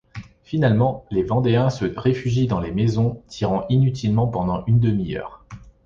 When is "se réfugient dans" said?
1.69-2.59